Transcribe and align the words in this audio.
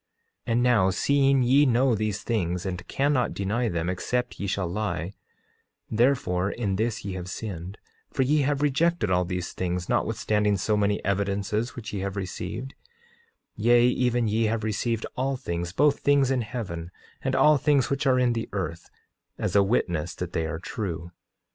8:24 0.47 0.51
And 0.53 0.63
now, 0.63 0.89
seeing 0.89 1.43
ye 1.43 1.63
know 1.67 1.93
these 1.93 2.23
things 2.23 2.65
and 2.65 2.87
cannot 2.87 3.35
deny 3.35 3.69
them 3.69 3.87
except 3.87 4.39
ye 4.39 4.47
shall 4.47 4.67
lie, 4.67 5.13
therefore 5.91 6.49
in 6.49 6.75
this 6.75 7.05
ye 7.05 7.13
have 7.13 7.29
sinned, 7.29 7.77
for 8.11 8.23
ye 8.23 8.37
have 8.41 8.63
rejected 8.63 9.11
all 9.11 9.25
these 9.25 9.53
things, 9.53 9.87
notwithstanding 9.87 10.57
so 10.57 10.75
many 10.75 11.05
evidences 11.05 11.75
which 11.75 11.93
ye 11.93 11.99
have 11.99 12.15
received; 12.15 12.73
yea, 13.55 13.85
even 13.85 14.27
ye 14.27 14.45
have 14.45 14.63
received 14.63 15.05
all 15.15 15.37
things, 15.37 15.71
both 15.71 15.99
things 15.99 16.31
in 16.31 16.41
heaven, 16.41 16.89
and 17.21 17.35
all 17.35 17.59
things 17.59 17.91
which 17.91 18.07
are 18.07 18.17
in 18.17 18.33
the 18.33 18.49
earth, 18.53 18.89
as 19.37 19.55
a 19.55 19.61
witness 19.61 20.15
that 20.15 20.33
they 20.33 20.47
are 20.47 20.57
true. 20.57 21.11